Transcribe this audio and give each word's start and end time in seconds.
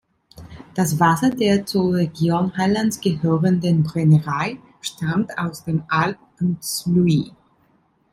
Das 0.73 0.99
Wasser 0.99 1.29
der 1.29 1.67
zur 1.67 1.93
Region 1.93 2.57
Highlands 2.57 2.99
gehörenden 3.01 3.83
Brennerei 3.83 4.57
stammt 4.81 5.37
aus 5.37 5.63
dem 5.65 5.83
Allt 5.89 6.17
an 6.39 6.59
t’Sluie. 6.59 7.35